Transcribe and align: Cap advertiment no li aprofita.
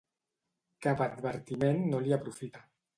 Cap 0.87 1.05
advertiment 1.07 1.87
no 1.95 2.05
li 2.09 2.21
aprofita. 2.21 2.69